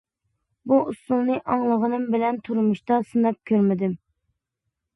بۇ 0.71 0.79
ئۇسۇلنى 0.91 1.35
ئاڭلىغىنىم 1.41 2.09
بىلەن 2.15 2.41
تۇرمۇشتا 2.49 2.99
سىناپ 3.13 3.41
كۆرمىدىم. 3.53 3.97